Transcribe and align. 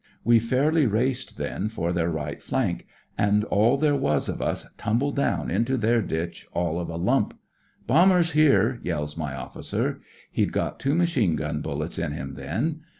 We 0.23 0.39
fairly 0.39 0.87
raced 0.87 1.37
then 1.37 1.69
for 1.69 1.93
their 1.93 2.09
right 2.09 2.41
flank, 2.41 2.87
an' 3.19 3.43
all 3.51 3.77
there 3.77 3.95
was 3.95 4.29
of 4.29 4.41
us 4.41 4.65
tumbled 4.75 5.15
down 5.15 5.51
into 5.51 5.77
their 5.77 6.01
ditch 6.01 6.47
all 6.53 6.79
of 6.79 6.89
a 6.89 6.95
lump.' 6.95 7.37
Bombers 7.85 8.31
here 8.31 8.79
I' 8.79 8.83
yells 8.87 9.15
my 9.15 9.35
officer. 9.35 10.01
He'd 10.31 10.53
got 10.53 10.79
two 10.79 10.95
machine 10.95 11.35
gun 11.35 11.61
bullets 11.61 11.99
in 11.99 12.13
him 12.13 12.33
then. 12.33 12.81